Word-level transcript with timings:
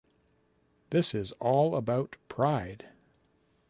This 0.89 1.13
is 1.13 1.31
all 1.33 1.75
about 1.75 2.17
pride. 2.27 2.89